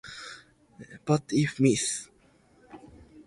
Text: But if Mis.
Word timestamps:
But 1.05 1.25
if 1.31 1.59
Mis. 1.59 2.09